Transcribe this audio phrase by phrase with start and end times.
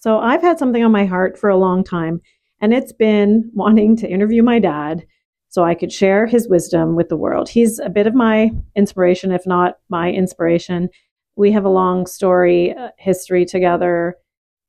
[0.00, 2.22] So I've had something on my heart for a long time,
[2.60, 5.06] and it's been wanting to interview my dad
[5.48, 7.48] so I could share his wisdom with the world.
[7.48, 10.88] He's a bit of my inspiration, if not my inspiration.
[11.36, 14.16] We have a long story, uh, history together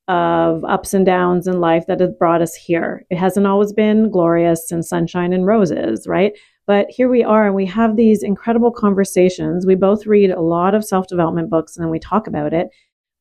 [0.08, 3.06] of ups and downs in life that have brought us here.
[3.10, 6.34] It hasn't always been glorious and sunshine and roses, right?
[6.68, 9.66] But here we are, and we have these incredible conversations.
[9.66, 12.70] We both read a lot of self development books and then we talk about it.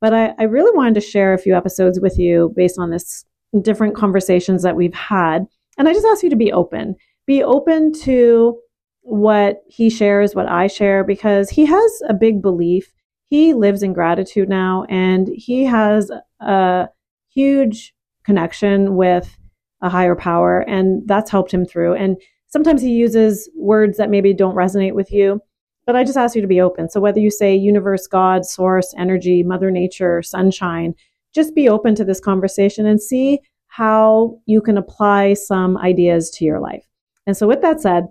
[0.01, 3.25] But I, I really wanted to share a few episodes with you based on this
[3.61, 5.47] different conversations that we've had.
[5.77, 6.97] And I just ask you to be open.
[7.27, 8.59] Be open to
[9.03, 12.93] what he shares, what I share, because he has a big belief.
[13.25, 16.89] He lives in gratitude now, and he has a
[17.33, 19.37] huge connection with
[19.83, 21.95] a higher power, and that's helped him through.
[21.95, 25.41] And sometimes he uses words that maybe don't resonate with you,
[25.91, 26.89] but I just ask you to be open.
[26.89, 30.95] So whether you say universe, God, source, energy, mother nature, sunshine,
[31.35, 36.45] just be open to this conversation and see how you can apply some ideas to
[36.45, 36.87] your life.
[37.27, 38.05] And so with that said,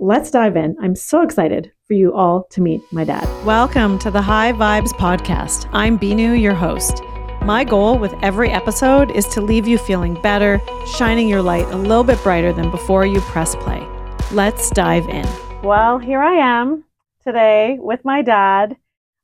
[0.00, 0.76] let's dive in.
[0.80, 3.26] I'm so excited for you all to meet my dad.
[3.44, 5.68] Welcome to the High Vibes Podcast.
[5.72, 7.02] I'm Binu, your host.
[7.42, 10.60] My goal with every episode is to leave you feeling better,
[10.94, 13.84] shining your light a little bit brighter than before you press play.
[14.30, 15.26] Let's dive in.
[15.64, 16.85] Well, here I am
[17.26, 18.76] today with my dad.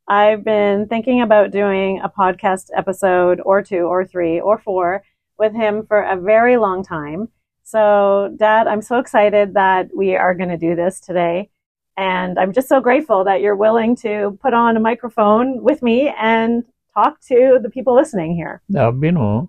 [0.09, 5.05] I've been thinking about doing a podcast episode or two or three or four
[5.39, 7.29] with him for a very long time.
[7.63, 11.51] So, Dad, I'm so excited that we are going to do this today.
[11.97, 16.13] And I'm just so grateful that you're willing to put on a microphone with me
[16.19, 16.65] and
[16.95, 18.63] talk to the people listening here.
[18.69, 19.49] Now, Binu,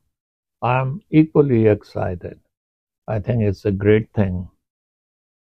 [0.61, 2.39] I'm equally excited.
[3.07, 4.47] I think it's a great thing.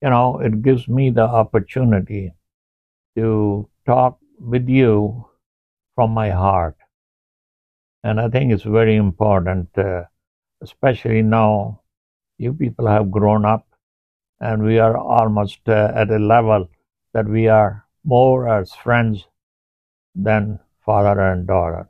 [0.03, 2.33] You know, it gives me the opportunity
[3.17, 5.27] to talk with you
[5.95, 6.77] from my heart.
[8.05, 10.05] And I think it's very important, uh,
[10.63, 11.81] especially now
[12.39, 13.67] you people have grown up
[14.41, 16.69] and we are almost uh, at a level
[17.15, 19.25] that we are more as friends
[20.15, 21.89] than father and daughter.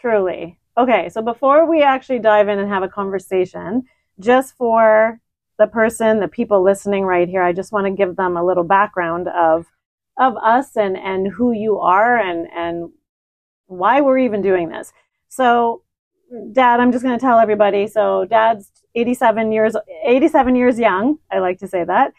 [0.00, 0.58] Truly.
[0.76, 3.84] Okay, so before we actually dive in and have a conversation,
[4.20, 5.20] just for
[5.58, 8.62] the person, the people listening right here, I just want to give them a little
[8.62, 9.66] background of
[10.18, 12.90] of us and and who you are and and
[13.66, 14.92] why we're even doing this.
[15.28, 15.82] So,
[16.52, 17.86] Dad, I'm just going to tell everybody.
[17.86, 21.18] So, Dad's 87 years 87 years young.
[21.30, 22.12] I like to say that.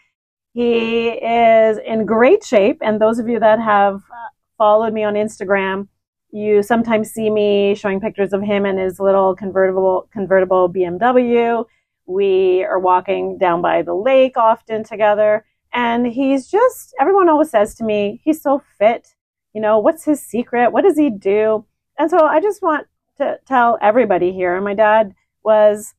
[0.52, 4.28] He is in great shape, and those of you that have uh,
[4.58, 5.86] followed me on Instagram
[6.32, 11.64] you sometimes see me showing pictures of him and his little convertible convertible BMW.
[12.06, 15.44] We are walking down by the lake often together.
[15.72, 19.14] And he's just, everyone always says to me, he's so fit.
[19.52, 20.72] You know, what's his secret?
[20.72, 21.64] What does he do?
[21.98, 22.86] And so I just want
[23.18, 24.60] to tell everybody here.
[24.60, 25.14] My dad
[25.44, 25.94] was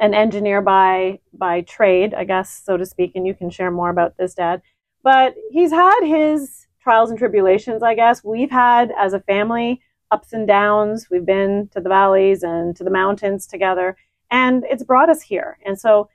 [0.00, 3.90] an engineer by by trade, I guess, so to speak, and you can share more
[3.90, 4.62] about this, Dad.
[5.02, 8.24] But he's had his trials and tribulations, I guess.
[8.24, 11.08] We've had as a family ups and downs.
[11.10, 13.96] We've been to the valleys and to the mountains together,
[14.30, 15.58] and it's brought us here.
[15.66, 16.08] And so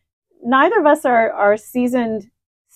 [0.43, 2.29] neither of us are, are seasoned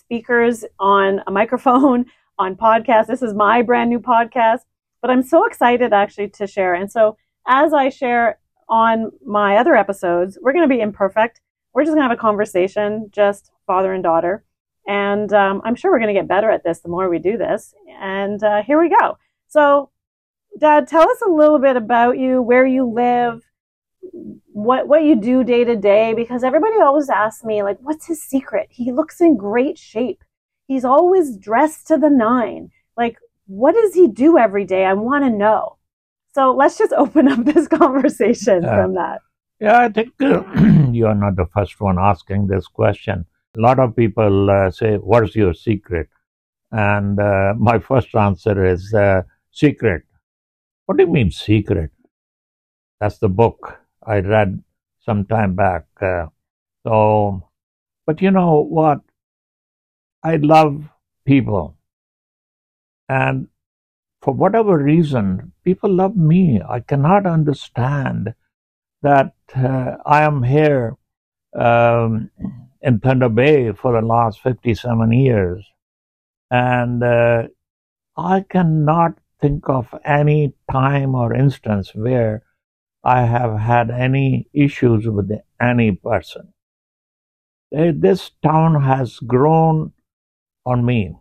[0.09, 2.03] speakers on a microphone,
[2.39, 3.05] on podcasts.
[3.05, 4.61] This is my brand new podcast,
[5.03, 6.73] but I'm so excited actually to share.
[6.73, 7.15] And so
[7.47, 11.41] as I share on my other episodes, we're going to be imperfect.
[11.73, 14.43] We're just going to have a conversation, just father and daughter.
[14.87, 17.37] And um, I'm sure we're going to get better at this the more we do
[17.37, 17.75] this.
[18.01, 19.15] And uh, here we go.
[19.47, 19.91] So,
[20.59, 23.43] Dad, tell us a little bit about you, where you live,
[24.51, 28.23] what what you do day to day, because everybody always asks me, like, what's his
[28.23, 28.67] secret?
[28.69, 30.23] He looks in great shape.
[30.67, 32.69] He's always dressed to the nine.
[32.97, 33.17] Like,
[33.47, 34.85] what does he do every day?
[34.85, 35.77] I want to know.
[36.33, 39.19] So let's just open up this conversation uh, from that.
[39.59, 40.43] Yeah, I think uh,
[40.91, 43.25] you are not the first one asking this question
[43.57, 46.07] a lot of people uh, say, What's your secret?
[46.71, 50.03] And uh, my first answer is uh, secret.
[50.85, 51.91] What do you mean, secret?
[52.99, 54.63] That's the book I read
[55.05, 55.85] some time back.
[56.01, 56.27] Uh,
[56.85, 57.49] so,
[58.05, 59.01] but you know what?
[60.23, 60.89] I love
[61.25, 61.75] people.
[63.07, 63.47] And
[64.21, 66.61] for whatever reason, people love me.
[66.67, 68.33] I cannot understand
[69.01, 70.95] that uh, I am here.
[71.55, 72.29] Um,
[72.81, 75.65] in Thunder Bay for the last 57 years.
[76.49, 77.43] And uh,
[78.17, 82.43] I cannot think of any time or instance where
[83.03, 85.31] I have had any issues with
[85.61, 86.53] any person.
[87.75, 89.93] Uh, this town has grown
[90.65, 91.15] on me.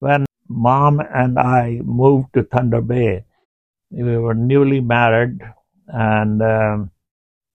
[0.00, 3.24] When mom and I moved to Thunder Bay,
[3.90, 5.40] we were newly married
[5.86, 6.90] and um,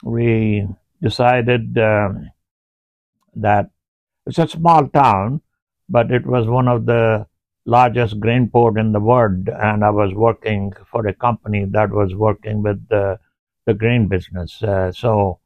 [0.02, 0.66] we
[1.02, 2.30] decided um,
[3.34, 3.70] that
[4.26, 5.40] it's a small town,
[5.88, 7.26] but it was one of the
[7.66, 12.14] largest grain port in the world, and I was working for a company that was
[12.14, 13.18] working with the,
[13.66, 14.62] the grain business.
[14.62, 15.40] Uh, so,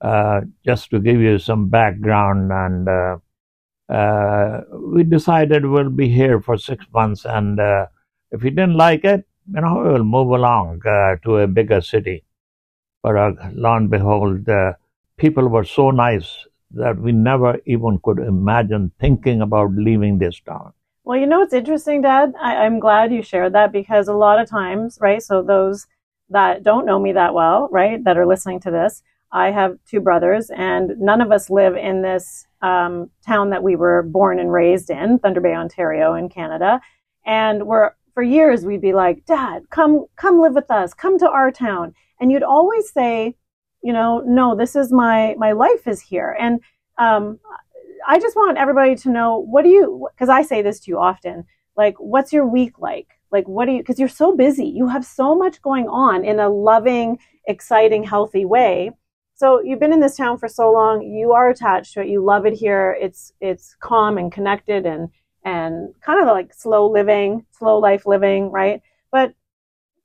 [0.00, 3.16] uh, just to give you some background, and uh,
[3.88, 7.86] uh we decided we'll be here for six months, and uh,
[8.30, 9.24] if we didn't like it,
[9.54, 12.24] you know, we'll move along uh, to a bigger city.
[13.02, 13.14] But
[13.54, 14.46] lo and behold,
[15.16, 20.72] people were so nice that we never even could imagine thinking about leaving this town.
[21.04, 22.32] Well, you know what's interesting, Dad?
[22.40, 25.20] I, am glad you shared that because a lot of times, right?
[25.20, 25.86] So those
[26.30, 29.02] that don't know me that well, right, that are listening to this,
[29.32, 33.74] I have two brothers, and none of us live in this um, town that we
[33.74, 36.80] were born and raised in, Thunder Bay, Ontario, in Canada.
[37.26, 41.28] And we're for years we'd be like, Dad, come come live with us, come to
[41.28, 43.34] our town, and you'd always say,
[43.82, 46.60] you know, no, this is my my life is here, and
[46.98, 47.40] um,
[48.06, 50.98] I just want everybody to know what do you because I say this to you
[50.98, 51.44] often,
[51.76, 53.08] like what's your week like?
[53.30, 56.40] Like what do you because you're so busy, you have so much going on in
[56.40, 58.90] a loving, exciting, healthy way.
[59.34, 62.24] So you've been in this town for so long, you are attached to it, you
[62.24, 62.96] love it here.
[63.00, 65.08] It's it's calm and connected and
[65.44, 68.80] and kind of like slow living, slow life living, right?
[69.10, 69.34] But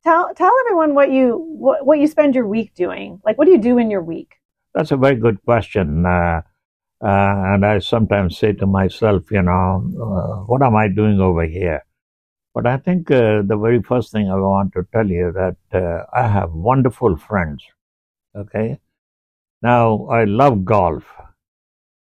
[0.03, 3.21] tell tell everyone what you what, what you spend your week doing.
[3.25, 4.35] Like, what do you do in your week?
[4.73, 6.05] That's a very good question.
[6.05, 6.41] Uh,
[7.01, 11.43] uh, and I sometimes say to myself, you know, uh, what am I doing over
[11.43, 11.83] here?
[12.53, 16.05] But I think uh, the very first thing I want to tell you that uh,
[16.13, 17.63] I have wonderful friends.
[18.35, 18.79] Okay.
[19.61, 21.03] Now I love golf.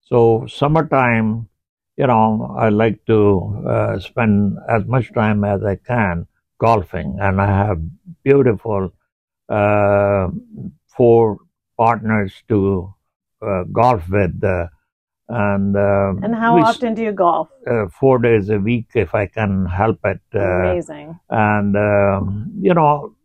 [0.02, 1.48] So summertime,
[1.98, 6.28] you know, I like to uh, spend as much time as I can
[6.60, 7.82] golfing, and I have
[8.24, 8.92] beautiful
[9.50, 10.28] uh,
[10.88, 11.40] four
[11.78, 12.94] partners to
[13.72, 14.44] golf with.
[14.44, 14.68] Uh,
[15.30, 17.50] and um, and how often do you golf?
[17.66, 20.20] Uh, four days a week, if I can help it.
[20.34, 21.20] Amazing.
[21.30, 23.16] And um, you know,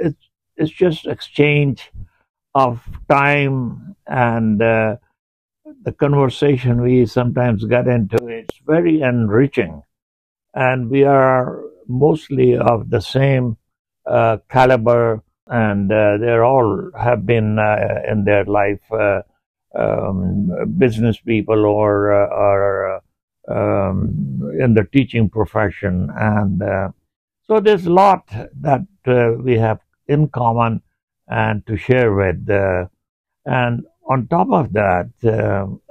[0.00, 1.90] it's it's just exchange
[2.54, 8.26] of time and the conversation we sometimes get into.
[8.26, 9.82] It's very enriching,
[10.54, 13.56] and we are mostly of the same
[14.06, 19.22] uh, caliber, and uh, they all have been uh, in their life uh,
[19.78, 23.02] um, business people or uh, or
[23.48, 26.62] um, in the teaching profession, and
[27.46, 28.28] so there's a lot
[28.60, 28.86] that
[29.42, 30.82] we have in common
[31.28, 32.48] and to share with.
[33.46, 35.10] and on top of that,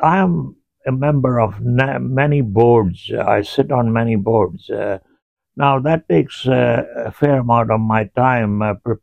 [0.01, 0.56] I am
[0.88, 3.12] a member of many boards.
[3.12, 4.69] I sit on many boards.
[4.69, 5.00] Uh,
[5.57, 8.95] now that takes uh, a fair amount of my time uh, pre-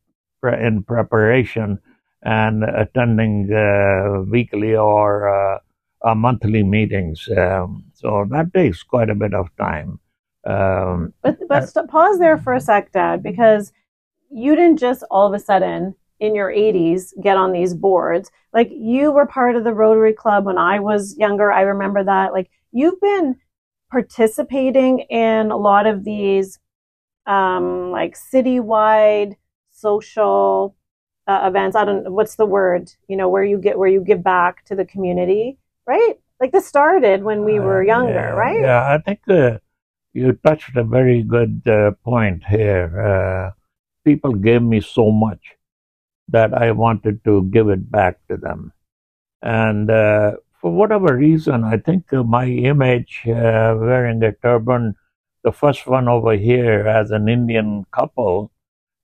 [0.48, 1.78] in preparation
[2.22, 5.58] and attending uh, weekly or uh,
[6.04, 7.28] uh, monthly meetings.
[7.36, 10.00] Um, so that takes quite a bit of time.
[10.46, 13.72] Um, but but st- pause there for a sec, Dad, because
[14.30, 18.30] you didn't just all of a sudden in your 80s get on these boards.
[18.52, 21.52] Like you were part of the Rotary Club when I was younger.
[21.52, 22.32] I remember that.
[22.32, 23.36] Like you've been
[23.90, 26.58] participating in a lot of these
[27.26, 29.36] um, like citywide
[29.88, 30.74] social
[31.30, 31.74] uh, events.
[31.76, 34.74] I don't what's the word, you know, where you get where you give back to
[34.80, 36.16] the community, right?
[36.40, 38.62] Like this started when we were uh, younger, yeah, right?
[38.68, 39.58] Yeah, I think uh,
[40.12, 42.86] you touched a very good uh, point here.
[43.10, 43.46] Uh,
[44.04, 45.44] people gave me so much
[46.28, 48.72] that I wanted to give it back to them.
[49.42, 54.94] And uh, for whatever reason, I think uh, my image uh, wearing a turban,
[55.42, 58.50] the first one over here as an Indian couple,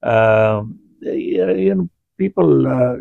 [0.02, 1.88] you know,
[2.18, 2.96] people uh,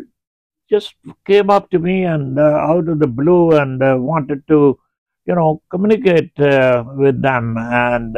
[0.68, 0.94] just
[1.26, 4.78] came up to me and uh, out of the blue and wanted to,
[5.26, 8.14] you know, communicate with them and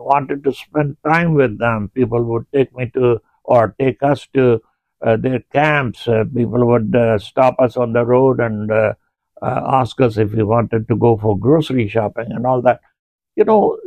[0.00, 1.90] wanted to spend time with them.
[1.94, 4.60] People would take me to or take us to
[5.04, 6.06] uh, their camps.
[6.06, 8.70] Uh, people would uh, stop us on the road and
[9.42, 12.80] ask us if we wanted to go for grocery shopping and all that.
[13.36, 13.78] You know,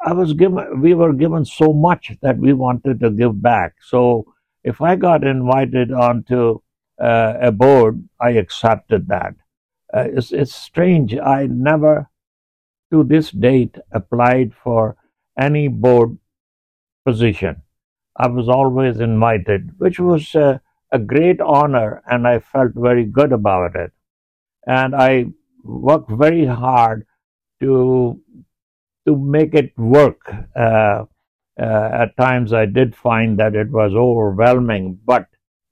[0.00, 3.74] I was given, we were given so much that we wanted to give back.
[3.80, 6.60] So if I got invited onto
[7.00, 9.34] uh, a board, I accepted that.
[9.92, 11.16] Uh, it's, it's strange.
[11.16, 12.10] I never,
[12.92, 14.96] to this date, applied for
[15.38, 16.18] any board
[17.04, 17.62] position.
[18.16, 20.60] I was always invited, which was a
[20.98, 23.92] great honor, and I felt very good about it.
[24.66, 25.26] And I
[25.62, 27.06] worked very hard
[27.60, 28.20] to
[29.06, 30.32] to make it work.
[30.54, 31.04] Uh,
[31.58, 35.26] uh, at times, I did find that it was overwhelming, but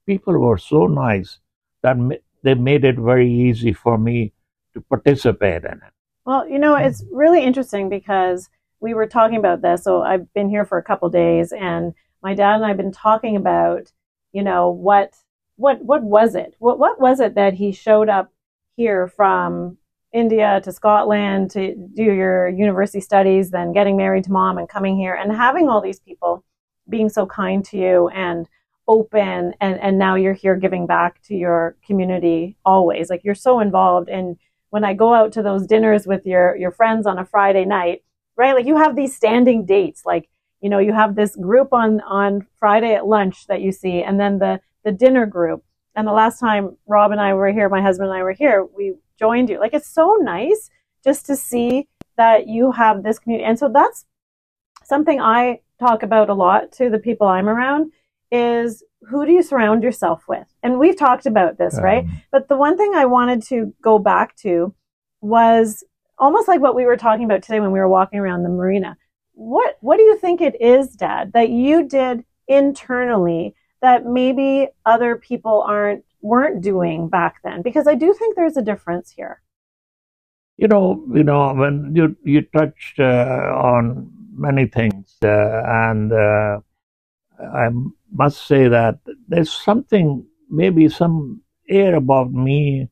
[0.05, 1.39] people were so nice
[1.83, 1.97] that
[2.41, 4.33] they made it very easy for me
[4.73, 5.93] to participate in it.
[6.25, 8.49] Well, you know, it's really interesting because
[8.79, 9.83] we were talking about this.
[9.83, 12.91] So I've been here for a couple days, and my dad and I have been
[12.91, 13.91] talking about,
[14.33, 15.13] you know, what
[15.57, 16.55] what what was it?
[16.59, 18.31] What what was it that he showed up
[18.75, 19.77] here from
[20.15, 24.95] India to Scotland to do your university studies, then getting married to mom and coming
[24.97, 26.43] here and having all these people
[26.87, 28.47] being so kind to you and
[28.87, 33.09] open and and now you're here giving back to your community always.
[33.09, 34.37] Like you're so involved and
[34.69, 38.03] when i go out to those dinners with your your friends on a friday night
[38.35, 40.03] right like you have these standing dates.
[40.05, 40.29] Like
[40.61, 44.19] you know you have this group on on friday at lunch that you see and
[44.19, 45.63] then the the dinner group.
[45.95, 48.63] And the last time rob and i were here my husband and i were here
[48.63, 50.69] we joined you like it's so nice
[51.03, 54.05] just to see that you have this community and so that's
[54.83, 57.91] something i talk about a lot to the people i'm around
[58.31, 60.47] is who do you surround yourself with?
[60.63, 62.05] And we've talked about this, um, right?
[62.31, 64.73] But the one thing I wanted to go back to
[65.21, 65.83] was
[66.17, 68.97] almost like what we were talking about today when we were walking around the marina.
[69.33, 75.17] What what do you think it is, Dad, that you did internally that maybe other
[75.17, 77.61] people aren't weren't doing back then?
[77.61, 79.41] Because I do think there's a difference here.
[80.57, 86.59] You know, you know, when you you touched uh, on many things, uh, and uh,
[87.39, 87.69] I
[88.11, 92.89] must say that there's something, maybe some air about me,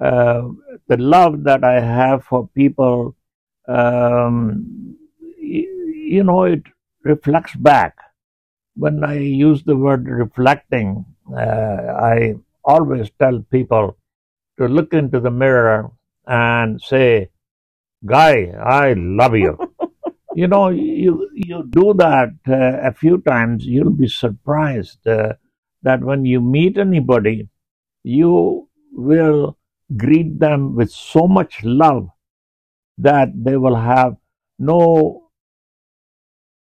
[0.00, 0.42] uh,
[0.88, 3.16] the love that I have for people,
[3.68, 4.96] um,
[5.38, 6.62] you know, it
[7.04, 7.96] reflects back.
[8.76, 11.04] When I use the word reflecting,
[11.36, 11.80] uh,
[12.12, 12.36] I
[12.74, 13.96] always tell people
[14.58, 15.90] to look into the mirror
[16.26, 17.30] and say,
[18.04, 19.58] Guy, I love you.
[20.34, 25.34] you know, you you do that uh, a few times, you'll be surprised uh,
[25.82, 27.48] that when you meet anybody,
[28.04, 29.56] you will
[29.96, 32.08] greet them with so much love
[32.98, 34.16] that they will have
[34.58, 35.30] no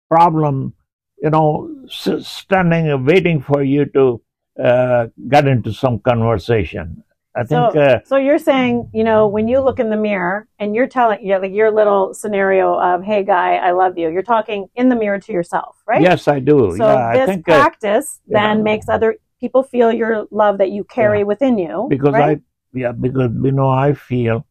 [0.09, 0.73] problem,
[1.21, 4.21] you know, standing and waiting for you to
[4.63, 7.03] uh, get into some conversation.
[7.35, 7.73] I think.
[7.73, 10.87] So, uh, so you're saying, you know, when you look in the mirror and you're
[10.87, 14.89] telling, yeah, like your little scenario of, "Hey, guy, I love you." You're talking in
[14.89, 16.01] the mirror to yourself, right?
[16.01, 16.75] Yes, I do.
[16.75, 18.63] So yeah, this think, practice uh, then yeah.
[18.63, 21.25] makes other people feel your love that you carry yeah.
[21.25, 21.87] within you.
[21.89, 22.39] Because right?
[22.39, 22.41] I,
[22.77, 24.45] yeah, because you know, I feel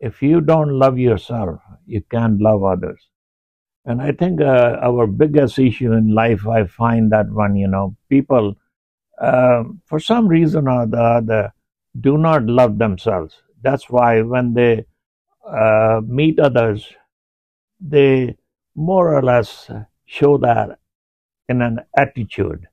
[0.00, 3.00] if you don't love yourself, you can't love others.
[3.84, 7.96] And I think uh, our biggest issue in life, I find that when you know
[8.08, 8.54] people,
[9.20, 11.52] uh, for some reason or the other
[12.00, 13.34] do not love themselves.
[13.62, 14.84] That's why when they
[15.46, 16.86] uh, meet others,
[17.80, 18.36] they
[18.74, 19.70] more or less
[20.04, 20.78] show that
[21.48, 22.68] in an attitude,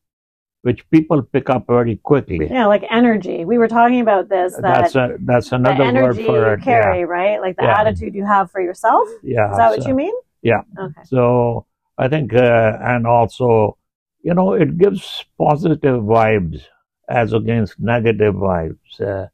[0.62, 2.48] which people pick up very quickly.
[2.50, 3.46] Yeah, like energy.
[3.46, 4.54] We were talking about this.
[4.56, 6.62] That that's a, that's another word for it.
[6.62, 7.06] Carry yeah.
[7.06, 7.80] right, like the yeah.
[7.80, 9.08] attitude you have for yourself.
[9.24, 10.14] Yeah, is that so, what you mean?
[10.42, 10.62] Yeah.
[10.78, 11.02] Okay.
[11.06, 11.66] So
[11.98, 13.78] I think, uh, and also,
[14.25, 16.63] you know, it gives positive vibes
[17.08, 19.00] as against negative vibes.
[19.00, 19.27] Uh,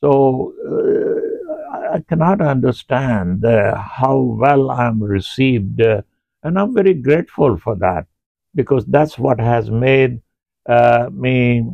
[0.00, 6.02] so uh, I cannot understand uh, how well I'm received, uh,
[6.42, 8.06] and I'm very grateful for that
[8.52, 10.20] because that's what has made
[10.68, 11.64] uh, me,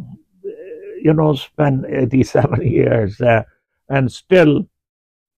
[1.03, 3.45] you know, spend 87 years uh,
[3.89, 4.69] and still.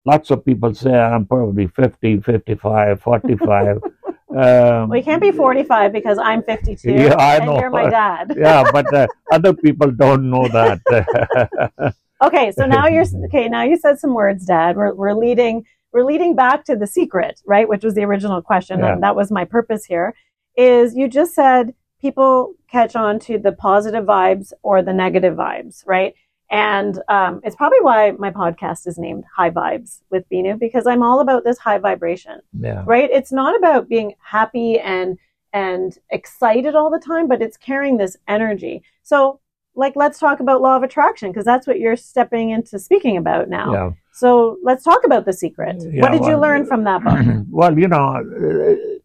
[0.06, 3.78] Lots of people say I'm probably 50, 55, 45.
[4.36, 7.58] Um, you can't be 45 because I'm 52 yeah, I and know.
[7.58, 8.34] you're my dad.
[8.38, 11.94] yeah, but uh, other people don't know that.
[12.22, 13.48] okay, so now you're okay.
[13.48, 14.76] Now you said some words, Dad.
[14.76, 17.68] We're we're leading we're leading back to the secret, right?
[17.68, 18.92] Which was the original question, yeah.
[18.92, 20.14] and that was my purpose here.
[20.56, 25.82] Is you just said people catch on to the positive vibes or the negative vibes,
[25.86, 26.14] right?
[26.50, 31.02] And um, it's probably why my podcast is named High Vibes with Binu because I'm
[31.02, 32.40] all about this high vibration.
[32.58, 32.82] Yeah.
[32.84, 33.08] Right?
[33.10, 35.16] It's not about being happy and
[35.52, 38.82] and excited all the time, but it's carrying this energy.
[39.02, 39.40] So,
[39.74, 43.48] like, let's talk about law of attraction because that's what you're stepping into speaking about
[43.48, 43.72] now.
[43.72, 43.90] Yeah.
[44.12, 45.76] So, let's talk about the secret.
[45.80, 47.46] Yeah, what did well, you learn from that book?
[47.50, 48.98] well, you know, uh,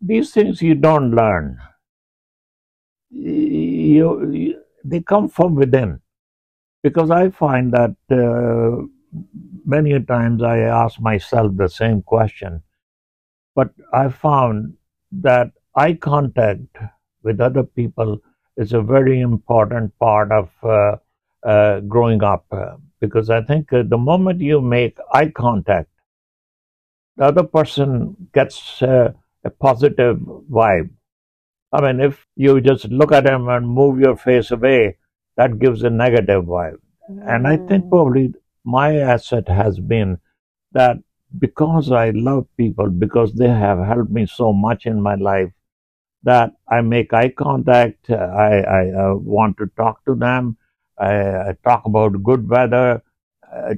[0.00, 1.58] these things you don't learn.
[3.10, 6.00] You, you, they come from within
[6.82, 8.82] because I find that uh,
[9.64, 12.62] many times I ask myself the same question,
[13.54, 14.74] but I found
[15.12, 16.76] that eye contact
[17.22, 18.20] with other people
[18.56, 20.96] is a very important part of uh,
[21.46, 22.46] uh, growing up
[23.00, 25.90] because I think uh, the moment you make eye contact,
[27.16, 29.12] the other person gets uh,
[29.44, 30.18] a positive
[30.50, 30.90] vibe.
[31.72, 34.96] I mean, if you just look at him and move your face away,
[35.38, 36.80] that gives a negative vibe.
[37.08, 37.90] And I think Mm.
[37.90, 40.18] probably my asset has been
[40.72, 40.98] that
[41.38, 45.52] because I love people, because they have helped me so much in my life,
[46.24, 50.58] that I make eye contact, uh, I, I uh, want to talk to them,
[50.98, 51.14] I,
[51.50, 53.02] I talk about good weather.
[53.52, 53.74] Uh,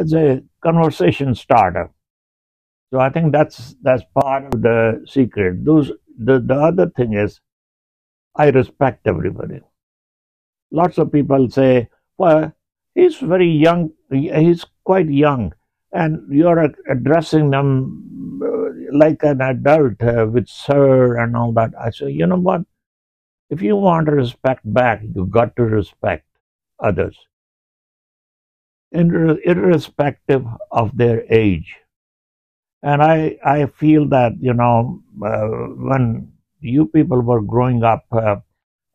[0.00, 1.90] it's a conversation starter.
[2.92, 5.64] So I think that's that's part of the secret.
[5.64, 7.40] Those the, the other thing is
[8.36, 9.60] I respect everybody.
[10.72, 11.88] Lots of people say,
[12.18, 12.52] well,
[12.96, 15.54] he's very young, he's quite young,
[15.92, 21.70] and you're ad- addressing them uh, like an adult uh, with sir and all that.
[21.80, 22.62] I say, you know what?
[23.50, 26.26] If you want respect back, you've got to respect
[26.80, 27.16] others,
[28.92, 31.76] ir- irrespective of their age.
[32.82, 35.46] And I, I feel that, you know, uh,
[35.88, 38.36] when you people were growing up, uh,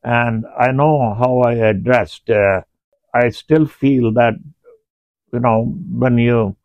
[0.08, 2.62] and I know how I addressed, uh,
[3.14, 4.36] I still feel that,
[5.34, 6.56] you know, when you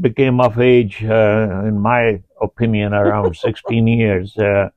[0.00, 4.70] became of age, uh, in my opinion, around 16 years, uh,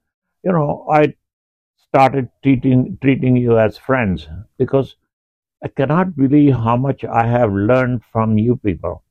[0.43, 1.13] you know, I
[1.87, 4.97] started treating, treating you as friends because
[5.63, 9.01] I cannot believe how much I have learned from you people.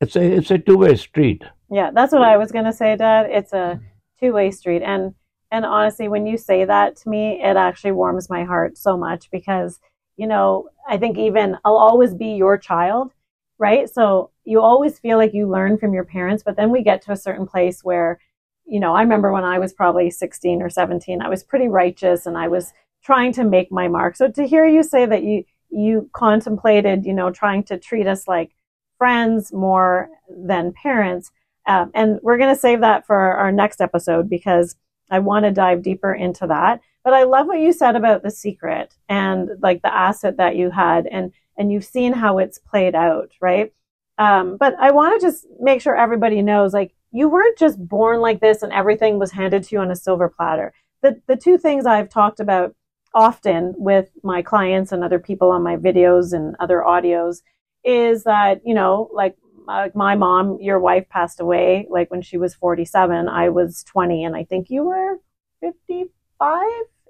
[0.00, 1.44] It's a, it's a two-way street.
[1.70, 3.26] Yeah, that's what I was gonna say, Dad.
[3.28, 3.78] It's a
[4.20, 5.14] two-way street, and
[5.50, 9.30] and honestly, when you say that to me, it actually warms my heart so much
[9.30, 9.80] because
[10.16, 13.12] you know I think even I'll always be your child,
[13.58, 13.88] right?
[13.88, 17.12] So you always feel like you learn from your parents, but then we get to
[17.12, 18.20] a certain place where,
[18.66, 22.26] you know, I remember when I was probably 16 or 17, I was pretty righteous
[22.26, 22.72] and I was
[23.02, 24.16] trying to make my mark.
[24.16, 28.28] So to hear you say that you you contemplated, you know, trying to treat us
[28.28, 28.52] like
[28.98, 31.30] friends more than parents.
[31.66, 34.76] Um, and we're going to save that for our, our next episode because
[35.10, 36.80] I want to dive deeper into that.
[37.04, 40.70] But I love what you said about the secret and like the asset that you
[40.70, 43.72] had and, and you've seen how it's played out, right?
[44.18, 48.20] Um, but I want to just make sure everybody knows like you weren't just born
[48.20, 50.74] like this and everything was handed to you on a silver platter.
[51.02, 52.74] The, the two things I've talked about
[53.14, 57.42] often with my clients and other people on my videos and other audios
[57.84, 59.36] is that, you know, like
[59.68, 63.28] uh, my mom, your wife passed away like when she was 47.
[63.28, 65.20] I was 20, and I think you were
[65.60, 66.10] 55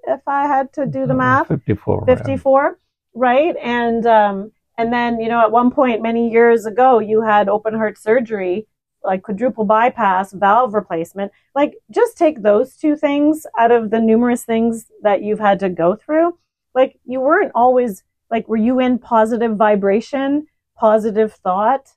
[0.07, 1.47] if I had to do the math.
[1.47, 2.05] 54.
[2.07, 2.15] yeah.
[2.15, 2.79] 54,
[3.13, 3.55] right?
[3.61, 7.73] And um, and then you know at one point many years ago you had open
[7.73, 8.67] heart surgery,
[9.03, 11.31] like quadruple bypass, valve replacement.
[11.55, 15.69] Like just take those two things out of the numerous things that you've had to
[15.69, 16.37] go through.
[16.73, 21.93] Like you weren't always like were you in positive vibration, positive thought?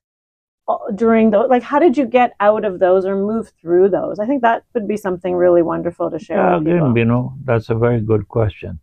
[0.96, 4.26] During those like how did you get out of those or move through those i
[4.26, 7.70] think that would be something really wonderful to share Yeah, with again, you know, that's
[7.70, 8.80] a very good question.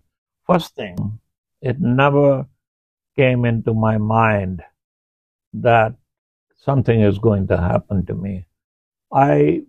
[0.48, 1.20] First thing,
[1.62, 2.48] it never
[3.18, 4.64] came into my mind
[5.54, 5.94] that
[6.58, 8.48] something is going to happen to me.
[9.14, 9.64] I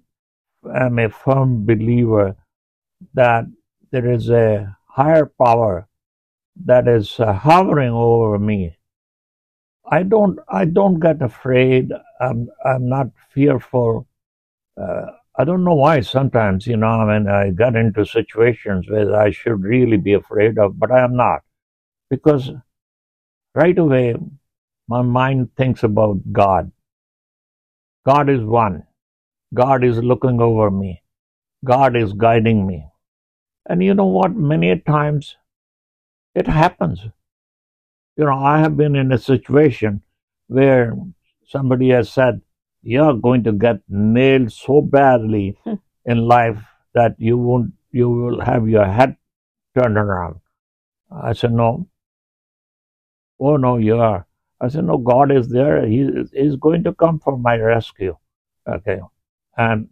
[0.74, 2.36] am a firm believer
[3.14, 3.46] that
[3.92, 5.88] there is a higher power
[6.66, 8.76] that is uh, hovering over me.
[9.90, 11.92] I don't, I don't get afraid.
[12.20, 14.06] I'm, I'm not fearful.
[14.80, 15.06] Uh,
[15.38, 19.30] I don't know why sometimes, you know, I mean, I got into situations where I
[19.30, 21.42] should really be afraid of, but I am not.
[22.10, 22.50] Because
[23.54, 24.16] right away,
[24.88, 26.72] my mind thinks about God.
[28.06, 28.84] God is one.
[29.54, 31.02] God is looking over me.
[31.64, 32.86] God is guiding me.
[33.68, 34.34] And you know what?
[34.34, 35.36] Many times
[36.34, 37.00] it happens.
[38.16, 40.02] You know, I have been in a situation
[40.48, 40.94] where
[41.48, 42.42] somebody has said,
[42.82, 45.58] you're going to get nailed so badly
[46.06, 46.58] in life
[46.94, 49.16] that you won't you will have your head
[49.78, 50.36] turned around.
[51.10, 51.88] I said no.
[53.40, 54.26] Oh no you are.
[54.60, 55.86] I said no god is there.
[55.86, 58.16] He is he's going to come for my rescue.
[58.68, 59.00] Okay.
[59.56, 59.88] And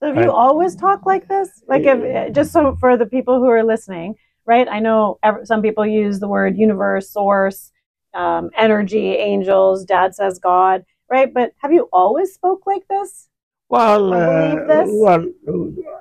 [0.00, 1.62] So have you always talk like this?
[1.68, 4.68] Like, if eh, just so for the people who are listening, right?
[4.68, 7.72] I know some people use the word universe, source,
[8.14, 9.84] um, energy, angels.
[9.84, 11.32] Dad says God, right?
[11.32, 13.28] But have you always spoke like this?
[13.70, 14.88] well uh, this?
[14.90, 15.26] well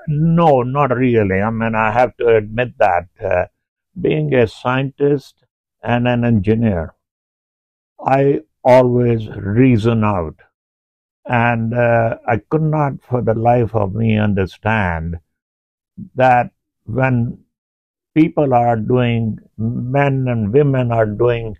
[0.07, 3.45] no not really i mean i have to admit that uh,
[3.99, 5.43] being a scientist
[5.83, 6.95] and an engineer
[8.05, 10.35] i always reason out
[11.27, 15.17] and uh, I could not for the life of me understand
[16.15, 16.51] that
[16.85, 17.39] when
[18.15, 21.57] people are doing, men and women are doing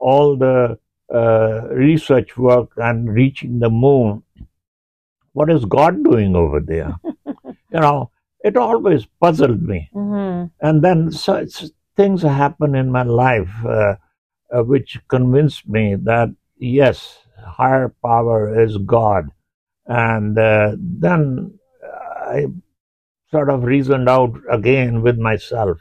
[0.00, 0.78] all the
[1.12, 4.22] uh, research work and reaching the moon,
[5.32, 6.94] what is God doing over there?
[7.04, 8.10] you know,
[8.42, 9.90] it always puzzled me.
[9.94, 10.46] Mm-hmm.
[10.66, 11.46] And then so
[11.96, 13.96] things happen in my life uh,
[14.52, 19.30] uh, which convinced me that yes, higher power is God.
[19.86, 21.58] And uh, then
[22.30, 22.46] I
[23.30, 25.78] sort of reasoned out again with myself.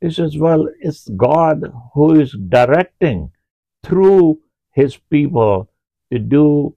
[0.00, 3.32] He says, well, it's God who is directing
[3.82, 4.38] through
[4.72, 5.68] his people
[6.12, 6.76] to do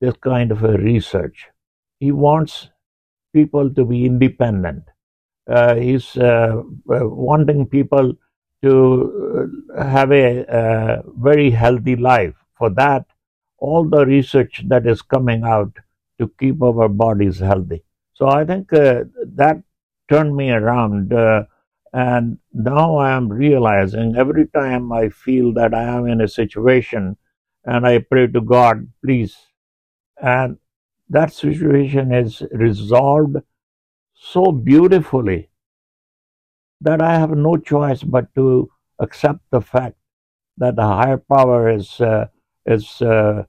[0.00, 1.48] this kind of a research.
[2.00, 2.68] He wants
[3.32, 4.84] people to be independent.
[5.48, 8.12] Uh, he's uh, uh wanting people
[8.62, 12.34] to uh, have a uh, very healthy life.
[12.56, 13.06] For that,
[13.58, 15.76] all the research that is coming out
[16.18, 17.82] to keep our bodies healthy.
[18.14, 19.62] So I think uh, that
[20.08, 21.12] turned me around.
[21.12, 21.44] Uh,
[21.92, 27.16] and now I am realizing every time I feel that I am in a situation
[27.64, 29.36] and I pray to God, please.
[30.20, 30.56] And
[31.10, 33.36] that situation is resolved
[34.14, 35.50] so beautifully
[36.80, 39.96] that I have no choice but to accept the fact
[40.56, 42.26] that the higher power is uh,
[42.66, 43.44] is uh,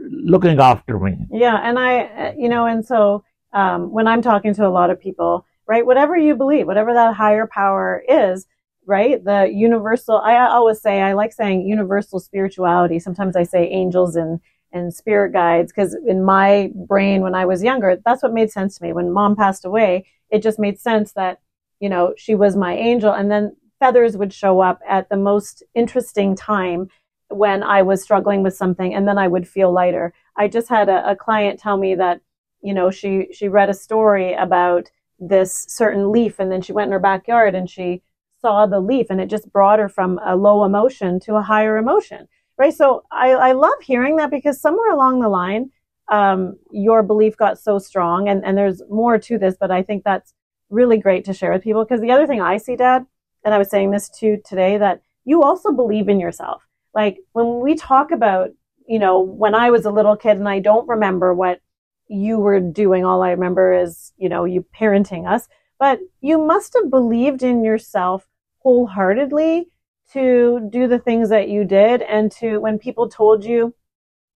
[0.00, 1.16] looking after me.
[1.30, 5.00] Yeah, and I, you know, and so um, when I'm talking to a lot of
[5.00, 8.46] people, right, whatever you believe, whatever that higher power is,
[8.86, 10.16] right, the universal.
[10.18, 12.98] I always say I like saying universal spirituality.
[12.98, 14.40] Sometimes I say angels and
[14.72, 18.76] and spirit guides because in my brain when I was younger, that's what made sense
[18.76, 18.92] to me.
[18.92, 21.38] When mom passed away, it just made sense that
[21.80, 23.12] you know, she was my angel.
[23.12, 26.88] And then feathers would show up at the most interesting time
[27.28, 30.14] when I was struggling with something and then I would feel lighter.
[30.36, 32.20] I just had a, a client tell me that,
[32.62, 36.88] you know, she, she read a story about this certain leaf and then she went
[36.88, 38.02] in her backyard and she
[38.40, 41.76] saw the leaf and it just brought her from a low emotion to a higher
[41.76, 42.28] emotion.
[42.56, 42.74] Right.
[42.74, 45.70] So I, I love hearing that because somewhere along the line,
[46.08, 50.04] um, your belief got so strong and, and there's more to this, but I think
[50.04, 50.34] that's
[50.70, 51.84] really great to share with people.
[51.84, 53.06] Because the other thing I see, Dad,
[53.44, 56.62] and I was saying this too today, that you also believe in yourself.
[56.94, 58.50] Like when we talk about,
[58.86, 61.60] you know, when I was a little kid and I don't remember what
[62.08, 66.74] you were doing, all I remember is, you know, you parenting us, but you must
[66.74, 68.26] have believed in yourself
[68.58, 69.68] wholeheartedly
[70.12, 73.74] to do the things that you did and to when people told you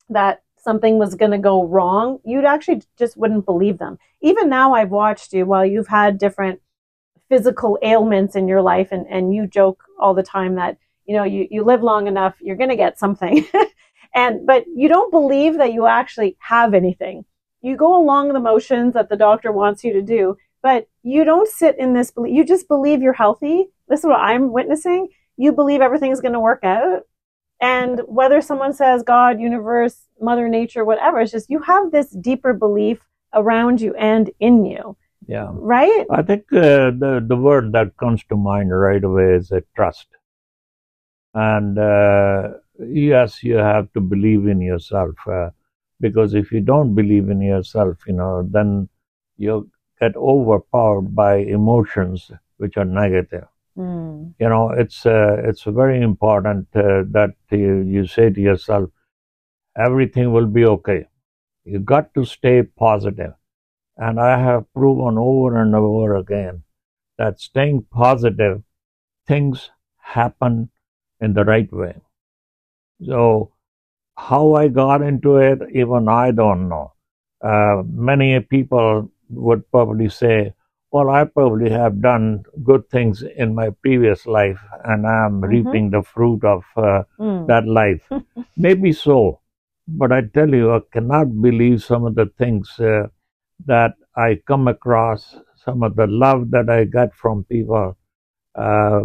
[0.09, 3.97] that something was going to go wrong, you'd actually just wouldn't believe them.
[4.21, 6.59] Even now, I've watched you while you've had different
[7.29, 11.23] physical ailments in your life, and, and you joke all the time that, you know,
[11.23, 13.45] you, you live long enough, you're going to get something.
[14.15, 17.23] and, but you don't believe that you actually have anything.
[17.61, 21.47] You go along the motions that the doctor wants you to do, but you don't
[21.47, 23.67] sit in this, you just believe you're healthy.
[23.87, 25.07] This is what I'm witnessing.
[25.37, 27.03] You believe everything's going to work out
[27.59, 32.53] and whether someone says God, universe, mother nature, whatever, it's just you have this deeper
[32.53, 32.99] belief
[33.33, 34.95] around you and in you.
[35.27, 35.49] Yeah.
[35.51, 36.05] Right?
[36.09, 40.07] I think uh, the, the word that comes to mind right away is a trust.
[41.33, 45.15] And uh, yes, you have to believe in yourself.
[45.27, 45.49] Uh,
[45.99, 48.89] because if you don't believe in yourself, you know, then
[49.37, 53.45] you get overpowered by emotions which are negative.
[53.77, 54.33] Mm.
[54.39, 58.89] You know, it's uh, it's very important uh, that you, you say to yourself,
[59.77, 61.07] everything will be okay.
[61.63, 63.33] You got to stay positive.
[63.97, 66.63] And I have proven over and over again
[67.17, 68.63] that staying positive,
[69.27, 70.69] things happen
[71.19, 71.95] in the right way.
[73.03, 73.53] So,
[74.17, 76.93] how I got into it, even I don't know.
[77.41, 80.53] Uh, many people would probably say,
[80.91, 85.45] well, I probably have done good things in my previous life and I'm mm-hmm.
[85.45, 87.45] reaping the fruit of uh, mm.
[87.47, 88.09] that life.
[88.57, 89.41] Maybe so.
[89.87, 93.07] But I tell you, I cannot believe some of the things uh,
[93.65, 97.97] that I come across, some of the love that I get from people.
[98.55, 99.01] Uh,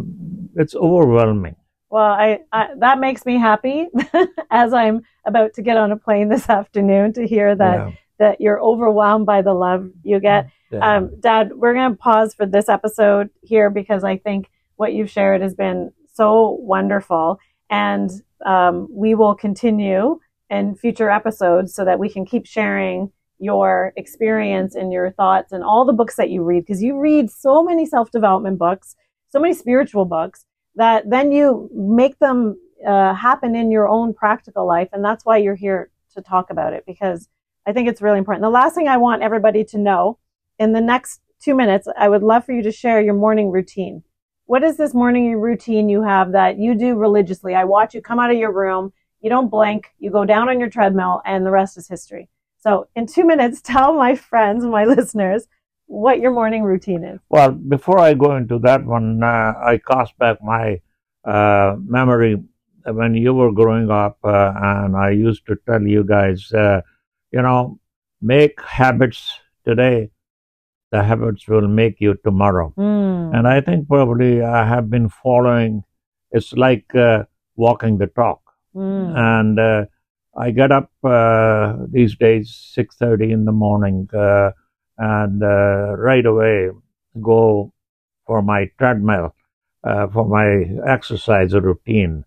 [0.56, 1.56] it's overwhelming.
[1.92, 3.86] Well, I, I, that makes me happy
[4.50, 7.90] as I'm about to get on a plane this afternoon to hear that yeah.
[8.18, 10.48] that you're overwhelmed by the love you get.
[10.70, 10.96] Yeah.
[10.96, 15.10] Um, Dad, we're going to pause for this episode here because I think what you've
[15.10, 17.38] shared has been so wonderful.
[17.68, 18.10] And
[18.46, 24.74] um, we will continue in future episodes so that we can keep sharing your experience
[24.74, 27.84] and your thoughts and all the books that you read because you read so many
[27.84, 28.96] self development books,
[29.28, 30.46] so many spiritual books
[30.76, 32.56] that then you make them
[32.86, 34.88] uh, happen in your own practical life.
[34.92, 37.28] And that's why you're here to talk about it because
[37.66, 38.42] I think it's really important.
[38.42, 40.18] The last thing I want everybody to know
[40.58, 44.02] in the next two minutes, I would love for you to share your morning routine.
[44.46, 47.54] What is this morning routine you have that you do religiously?
[47.54, 50.58] I watch you come out of your room, you don't blink, you go down on
[50.58, 52.28] your treadmill, and the rest is history.
[52.58, 55.46] So, in two minutes, tell my friends, my listeners,
[55.92, 57.20] what your morning routine is.
[57.28, 60.80] Well, before I go into that one, uh, I cast back my
[61.24, 62.42] uh, memory
[62.84, 66.80] when you were growing up, uh, and I used to tell you guys, uh,
[67.30, 67.78] you know,
[68.20, 70.10] make habits today.
[70.90, 72.74] The habits will make you tomorrow.
[72.76, 73.36] Mm.
[73.36, 75.84] And I think probably I have been following.
[76.32, 77.24] It's like uh,
[77.56, 78.40] walking the talk.
[78.74, 79.18] Mm.
[79.18, 79.84] and uh,
[80.34, 84.52] I get up uh, these days six thirty in the morning, uh,
[84.98, 86.70] and uh, right away
[87.20, 87.72] go
[88.26, 89.34] for my treadmill
[89.84, 92.24] uh, for my exercise routine.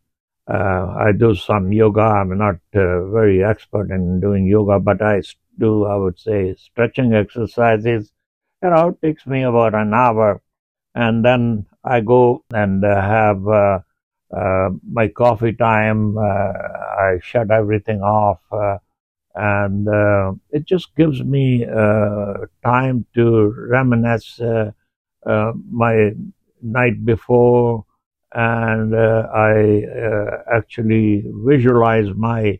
[0.47, 2.01] Uh, I do some yoga.
[2.01, 5.21] I'm not very expert in doing yoga, but I
[5.57, 8.11] do, I would say, stretching exercises.
[8.61, 10.41] You know, it takes me about an hour,
[10.95, 13.47] and then I go and have.
[14.35, 16.17] Uh, my coffee time.
[16.17, 18.77] Uh, I shut everything off, uh,
[19.35, 24.71] and uh, it just gives me uh, time to reminisce uh,
[25.25, 26.11] uh, my
[26.61, 27.85] night before,
[28.33, 32.59] and uh, I uh, actually visualize my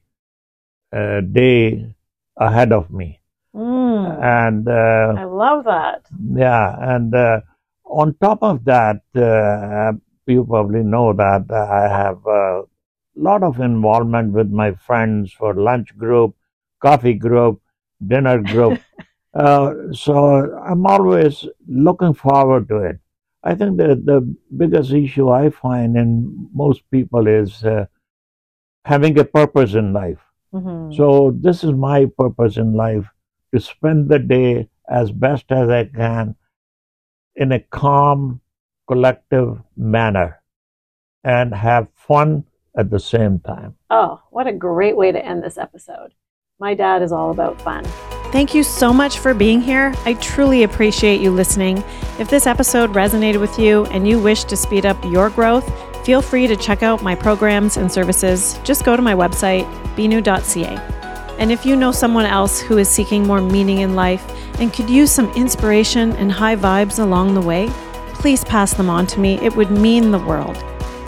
[0.91, 1.93] uh, day
[2.37, 3.21] ahead of me,
[3.55, 4.05] Mm.
[4.21, 4.67] and.
[4.67, 6.01] Uh, I love that.
[6.35, 7.39] yeah, and uh,
[7.85, 9.93] on top of that, uh,
[10.27, 12.63] you probably know that I have a
[13.15, 16.35] lot of involvement with my friends for lunch group,
[16.79, 17.61] coffee group,
[18.05, 18.79] dinner group.
[19.33, 20.15] uh, so
[20.63, 22.99] I'm always looking forward to it.
[23.43, 27.85] I think the the biggest issue I find in most people is uh,
[28.85, 30.19] having a purpose in life.
[30.53, 30.95] Mhm.
[30.95, 33.05] So this is my purpose in life
[33.53, 36.35] to spend the day as best as I can
[37.35, 38.41] in a calm,
[38.87, 40.41] collective manner
[41.23, 42.45] and have fun
[42.77, 43.75] at the same time.
[43.89, 46.13] Oh, what a great way to end this episode.
[46.57, 47.83] My dad is all about fun.
[48.31, 49.93] Thank you so much for being here.
[50.05, 51.83] I truly appreciate you listening.
[52.17, 55.69] If this episode resonated with you and you wish to speed up your growth,
[56.05, 58.57] feel free to check out my programs and services.
[58.63, 59.65] Just go to my website,
[59.97, 60.77] binu.ca.
[61.39, 64.23] And if you know someone else who is seeking more meaning in life
[64.57, 67.67] and could use some inspiration and high vibes along the way,
[68.13, 69.35] please pass them on to me.
[69.39, 70.55] It would mean the world.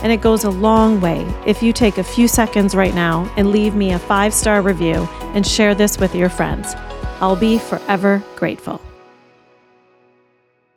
[0.02, 3.52] And it goes a long way if you take a few seconds right now and
[3.52, 6.76] leave me a five star review and share this with your friends.
[7.20, 8.82] I'll be forever grateful.